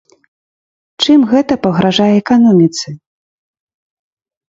[1.05, 2.87] Чым гэта пагражае эканоміцы?